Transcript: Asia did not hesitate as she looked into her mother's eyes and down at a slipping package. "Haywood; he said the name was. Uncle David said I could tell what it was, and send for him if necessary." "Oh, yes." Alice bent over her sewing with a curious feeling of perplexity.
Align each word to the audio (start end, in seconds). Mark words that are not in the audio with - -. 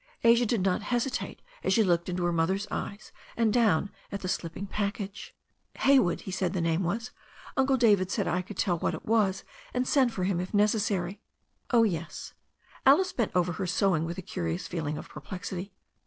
Asia 0.23 0.47
did 0.47 0.63
not 0.63 0.81
hesitate 0.81 1.43
as 1.63 1.73
she 1.73 1.83
looked 1.83 2.09
into 2.09 2.25
her 2.25 2.31
mother's 2.31 2.65
eyes 2.71 3.11
and 3.37 3.53
down 3.53 3.91
at 4.11 4.23
a 4.23 4.27
slipping 4.27 4.65
package. 4.65 5.35
"Haywood; 5.75 6.21
he 6.21 6.31
said 6.31 6.53
the 6.53 6.59
name 6.59 6.81
was. 6.81 7.11
Uncle 7.55 7.77
David 7.77 8.09
said 8.09 8.27
I 8.27 8.41
could 8.41 8.57
tell 8.57 8.79
what 8.79 8.95
it 8.95 9.05
was, 9.05 9.43
and 9.75 9.87
send 9.87 10.11
for 10.11 10.23
him 10.23 10.39
if 10.39 10.55
necessary." 10.55 11.21
"Oh, 11.69 11.83
yes." 11.83 12.33
Alice 12.83 13.13
bent 13.13 13.31
over 13.35 13.51
her 13.51 13.67
sewing 13.67 14.03
with 14.05 14.17
a 14.17 14.23
curious 14.23 14.67
feeling 14.67 14.97
of 14.97 15.07
perplexity. 15.07 15.71